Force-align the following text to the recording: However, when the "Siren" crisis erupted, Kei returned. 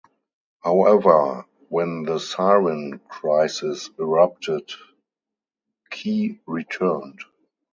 However, 0.63 1.45
when 1.69 2.01
the 2.05 2.17
"Siren" 2.19 2.99
crisis 3.07 3.91
erupted, 3.99 4.71
Kei 5.91 6.39
returned. 6.47 7.19